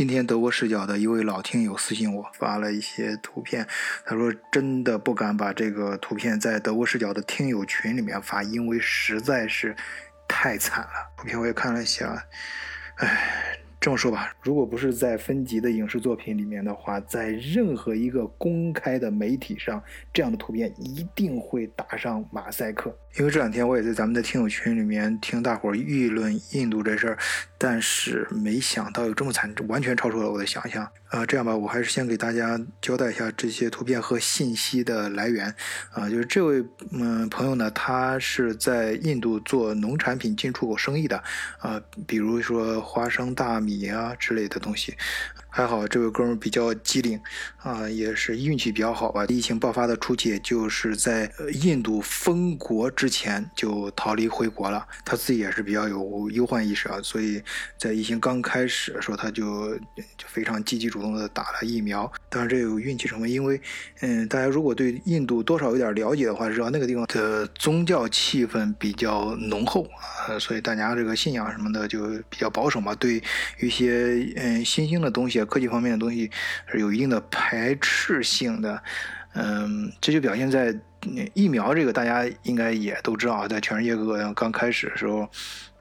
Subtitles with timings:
[0.00, 3.66] 今天德国视角的一位老听友私信我，发了一些图片，
[4.06, 9.76] 他说真的不敢把这个图片在德国视角的听友群里面发，因为实在是
[10.26, 11.12] 太惨了。
[11.18, 12.24] 图片我也看了一下，
[12.96, 13.58] 唉。
[13.78, 19.82] 这么说吧，如果不是在分级的影视作品里面的话，在任何一个公开的媒体上，
[20.12, 22.94] 这样的图片一定会打上马赛克。
[23.18, 27.18] 因为这两天我也在咱们的听友群里面听大伙儿议论印度这事儿，
[27.62, 30.90] 但是没想到有这么惨，完全超出了我的想象。
[31.10, 35.54] 呃，这样吧，我还是先给大家交代一下这些图片和信息的来源。
[35.92, 41.22] 啊，就是这位嗯朋友呢，他是在印度做农产品进出口生意的，
[41.58, 44.96] 啊，比如说花生、大米啊之类的东西。
[45.50, 47.20] 还好这位哥们比较机灵，
[47.58, 49.24] 啊，也是运气比较好吧。
[49.26, 51.30] 疫情爆发的初期，就是在
[51.62, 54.86] 印度封国之前就逃离回国了。
[55.04, 57.42] 他自己也是比较有忧患意识啊，所以
[57.76, 59.76] 在疫情刚开始的时候，他就
[60.16, 62.10] 就非常积极主动的打了疫苗。
[62.28, 63.60] 当然这有运气成分，因为
[64.02, 69.84] 嗯，大家如果对印度多少有点了解的话，知道那个地方的宗教气氛比较浓厚
[70.28, 73.20] 啊，所以大家这个信仰什么的就比较保守嘛，对
[73.60, 75.39] 一些嗯新兴的东西。
[75.44, 76.30] 科技方面的东西
[76.70, 78.82] 是有一定的排斥性的，
[79.34, 80.74] 嗯，这就表现在
[81.34, 85.28] 疫苗这个，大家应该也都知道，在全世界各个刚开始的时候，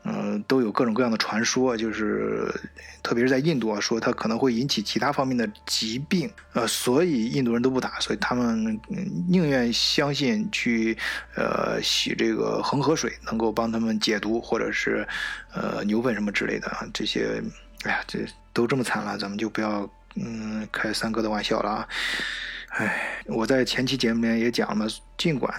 [0.06, 2.48] 嗯，都有各种各样的传说，就是
[3.04, 8.80] 特别是在印度啊，说它可能会引起其他方面的疾病，呃，所以印度人都不打，所以他们
[9.28, 10.98] 宁愿相信去
[11.36, 15.06] 呃洗这个恒河水能够帮他们解毒，或者是
[15.54, 17.44] 呃牛粪什么之类的啊，这些。
[17.84, 18.20] 哎呀，这
[18.54, 21.88] 都这么惨了，咱们就不要嗯开三哥的玩笑了啊！
[22.70, 25.52] 哎，我在前期节目里面也讲了，尽管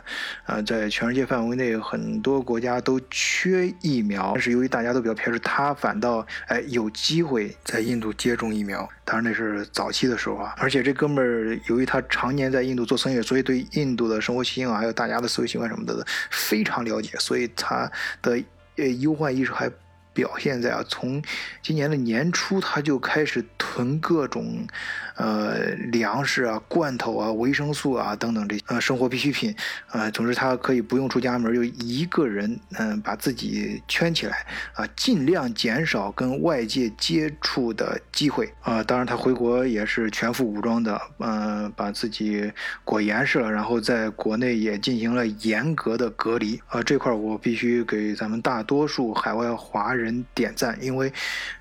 [0.46, 8.88] 啊在全世界范围内很多国家都缺疫苗，但是由于大家都比较偏执，他反倒哎有机会在印度接种疫苗。
[9.04, 17.90] 当然那是早期的时候啊，而且这哥们儿由于他常年在印度做生意，所以对印度的生活习性啊，还有大家的思维习惯什么的非常了解，所以他
[18.22, 18.40] 的
[18.76, 19.68] 呃忧患意识还。
[20.12, 21.22] 表现在啊，从
[21.62, 24.66] 今年的年初他就开始囤各种，
[25.14, 29.54] 呃，粮食啊、罐头啊、维生素啊等等这呃生活必需品，
[29.92, 34.44] 呃，总之他可以不用出家门，就一个人嗯把自己圈起来
[34.74, 38.82] 啊，尽量减少跟外界接触的机会啊。
[38.82, 42.52] 当然他回国也是全副武装的，嗯，把自己
[42.84, 46.82] 裹严实了，然后在国内也进行了严格的隔离啊。
[46.82, 49.99] 这块我必须给咱们大多数海外华人。
[50.00, 51.12] 人点赞，因为，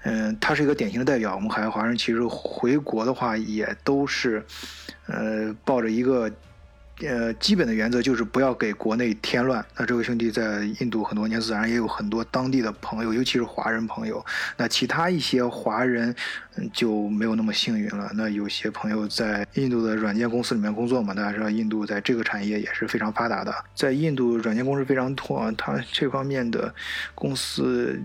[0.03, 1.35] 嗯，他是一个典型的代表。
[1.35, 4.45] 我们海外华人其实回国的话，也都是，
[5.07, 6.31] 呃，抱着一个。
[7.01, 9.65] 呃，基本的原则就是不要给国内添乱。
[9.77, 14.25] 那这位兄弟在印度很多年，自然也有很多当地的朋友，尤其是华人朋友。
[14.57, 16.13] 那其他一些华人
[16.73, 18.11] 就没有那么幸运了。
[18.15, 23.53] 那有些朋友在印度的软件公司里面工作嘛，大家知道印度在这个产业也是非常发达的。
[23.73, 26.73] 在印度软件公司非常多，他这方面的
[27.15, 27.99] 公司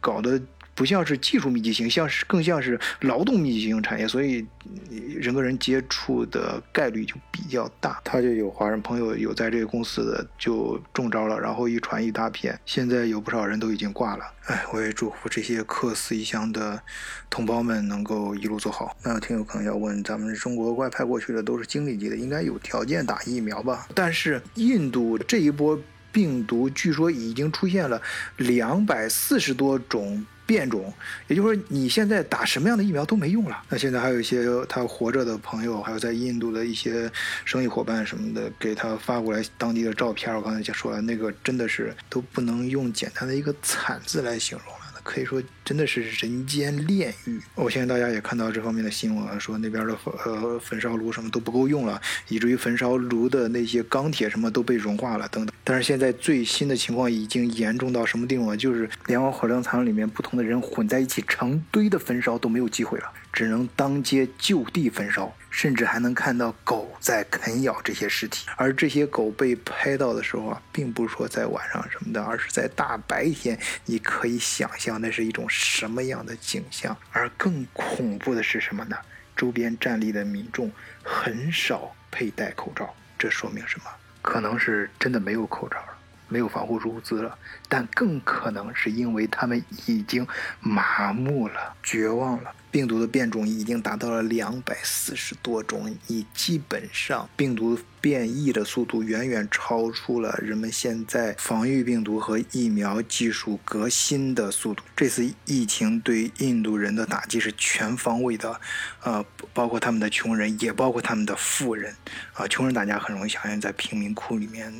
[0.00, 0.40] 搞的。
[0.74, 4.46] 不像是技术密集型，像是更像是劳动密集型产业，所以
[4.88, 8.00] 人跟人接触的概率就比较大。
[8.02, 14.24] 他就有华人朋友有在这个公司的就中招了，然后一传一大片，现在有不少人都已经挂了。
[14.46, 16.80] 哎，我也祝福这些客死异乡的
[17.28, 18.96] 同胞们能够一路走好。
[19.02, 23.86] 那听友可能要问，咱们中国外派过去的都是经理级的，应该有条件打疫苗吧？
[23.94, 25.78] 但是印度这一波
[26.10, 28.00] 病毒据说已经出现了
[28.38, 30.24] 两百四十多种。
[30.50, 30.92] 变种，
[31.28, 33.62] 也就是说，你现在打什么样的疫苗都没用了。
[33.68, 37.08] 那现在还有一些他活着的朋友，还有在印度的一些
[37.44, 40.34] 生意伙伴什么的，给他发过来当地的照片。
[40.34, 44.79] 我刚才就说了，那个真的是都不能用简单的一个惨字来形容。
[45.02, 47.40] 可以说真的是人间炼狱。
[47.54, 55.54] 我相信大家也看到这方面的新闻，说那边的呃焚烧炉什么都不够用了，以至于焚烧炉的那些钢铁什么都被融化了等等。
[55.64, 58.54] 但是现在最新的情况已经严重到什么地步？
[58.56, 63.12] 就是连往火葬场里面不同的人混在一起成堆的焚烧都没有机会了。
[63.32, 68.46] 只能当街就地焚烧，甚至还能看到狗在啃咬这些尸体。
[68.56, 73.58] 而这些狗被拍到的时候啊，并不是说在晚上什么的，而是在大白天。
[73.84, 76.96] 你可以想象那是一种什么样的景象。
[77.12, 78.96] 而更恐怖的是什么呢？
[79.36, 80.70] 周边站立的民众
[81.02, 83.84] 很少佩戴口罩，这说明什么？
[84.22, 85.96] 可能是真的没有口罩了。
[86.32, 87.36] 没有防护物资了，
[87.68, 90.24] 但更可能是因为他们已经
[90.60, 92.54] 麻木了、绝望了。
[92.70, 97.78] 病毒的变种已经达到了两百四十多种，你基本上病毒。
[98.02, 104.82] 变异的速度远远超出了人们现在防御病毒和疫苗技术革新的速度。
[104.96, 108.58] 这次疫情对印度人的打击是全方位的，
[109.02, 109.22] 呃，
[109.52, 111.94] 包括他们的穷人，也包括他们的富人。
[112.32, 114.72] 啊，穷人大家很容易想象，在贫民窟里面，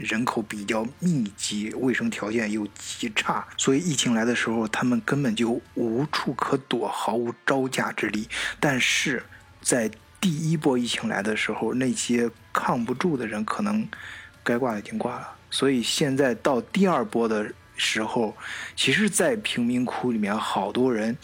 [0.00, 8.28] 人口比较密集，卫生条件又极差，所以疫情来的时候，他们根本就无处可躲，毫无招架之力。
[8.58, 9.24] 但是
[9.60, 9.90] 在
[10.20, 13.88] 第一波疫情来的时候，那些抗不住的人可能
[14.42, 18.36] 该挂的已经挂了，所以现在到第二波的时候，
[18.74, 21.16] 其实，在贫民窟里面，好多人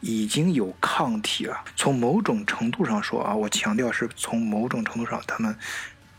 [0.00, 1.64] 已经有抗体了。
[1.74, 5.56] 从某种程度上说啊，我强调是从某种程度上，他们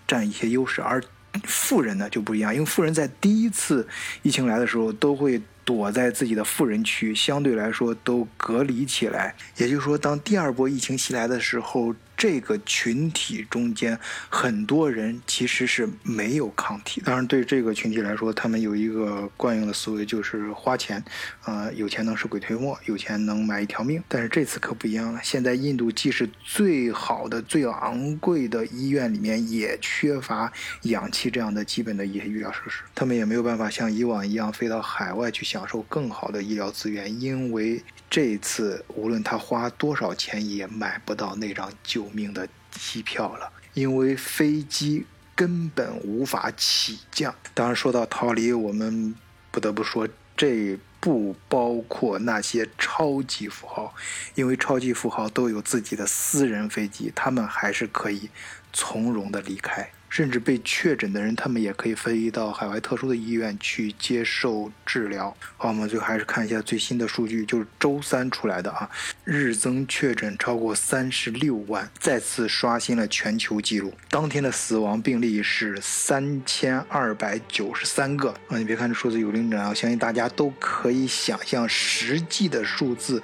[0.07, 1.03] 占一些优势，而
[1.43, 3.87] 富人呢就不一样，因为富人在第一次
[4.21, 5.41] 疫情来的时候都会。
[5.65, 9.35] 躲在自己的富人区，相对来说都隔离起来。
[9.57, 11.95] 也就是说，当第二波疫情袭来的时候。
[12.17, 13.97] 这个群体中间
[14.29, 17.01] 很多人其实是没有抗体。
[17.05, 21.03] 当然，对这个群体来说，他们有一个惯用的思维，就是花钱，
[21.43, 24.01] 呃，有钱能使鬼推磨，有钱能买一条命。
[24.07, 25.19] 但是这次可不一样了。
[25.23, 30.51] 现在印度既是最好的、最昂贵的医院里面，也缺乏
[30.83, 32.83] 氧气这样的基本的一些医疗设施。
[32.93, 42.04] 他们也没有办法像以往一样飞到海外去享受更好的医疗资源，因为这次无论他花多少钱，也买不到那张救。
[42.05, 45.05] 救命的机票了，因为飞机
[45.35, 47.33] 根本无法起降。
[47.55, 49.15] 当然，说到逃离，我们
[49.49, 50.07] 不得不说，
[50.37, 53.93] 这不包括那些超级富豪，
[54.35, 58.29] 因为超级富豪都有自己的私人飞机，他们还是可以
[58.71, 59.89] 从容的离开。
[60.09, 65.35] 甚至被确诊的人，他们也可以飞到海外特殊的医院去接受治疗。
[65.57, 68.89] 好，我们最后还是看一下最新的数据，就是周三出来的啊，
[69.23, 73.93] 日增确诊超过三十六万，再次刷新了全球纪录。
[74.09, 78.57] 当天的死亡病例是三千二百九十三个啊！
[78.57, 83.21] 你别看这数字有零整啊，相信大家都可以想象，实际的数字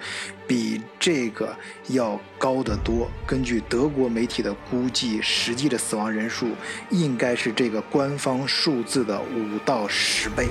[0.51, 1.55] 比这个
[1.87, 3.09] 要高得多。
[3.25, 6.49] 根据德国媒体的估计，实际的死亡人数。
[6.89, 10.49] 应该是这个官方数字的五到十倍。